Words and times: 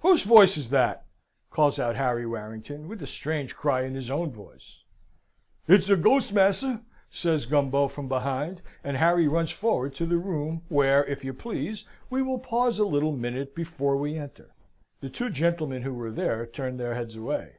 "Whose 0.00 0.24
voice 0.24 0.56
is 0.56 0.70
that?" 0.70 1.06
calls 1.52 1.78
out 1.78 1.94
Harry 1.94 2.26
Warrington, 2.26 2.88
with 2.88 3.00
a 3.02 3.06
strange 3.06 3.54
cry 3.54 3.84
in 3.84 3.94
his 3.94 4.10
own 4.10 4.32
voice. 4.32 4.82
"It's 5.68 5.86
the 5.86 5.94
ghost's, 5.96 6.32
mas'r!" 6.32 6.80
says 7.08 7.46
Gumbo, 7.46 7.86
from 7.86 8.08
behind; 8.08 8.62
and 8.82 8.96
Harry 8.96 9.28
runs 9.28 9.52
forward 9.52 9.94
to 9.94 10.06
the 10.06 10.16
room, 10.18 10.62
where, 10.68 11.04
if 11.06 11.24
you 11.24 11.32
please, 11.32 11.84
we 12.10 12.20
will 12.20 12.40
pause 12.40 12.80
a 12.80 12.84
little 12.84 13.12
minute 13.16 13.54
before 13.54 13.96
we 13.96 14.16
enter. 14.18 14.50
The 15.02 15.08
two 15.08 15.30
gentlemen 15.30 15.82
who 15.82 15.94
were 15.94 16.10
there, 16.10 16.46
turned 16.46 16.80
their 16.80 16.96
heads 16.96 17.14
away. 17.14 17.58